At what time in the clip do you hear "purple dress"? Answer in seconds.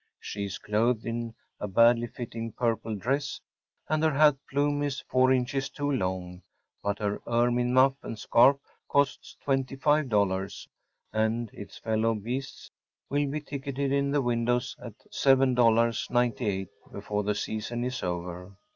2.53-3.39